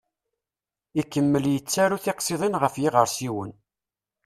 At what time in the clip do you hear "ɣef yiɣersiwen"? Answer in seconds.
2.61-3.51